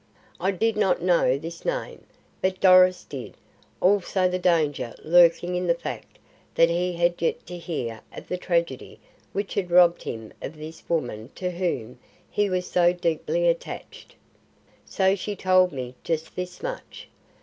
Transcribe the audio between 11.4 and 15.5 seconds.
whom he was so deeply attached. So she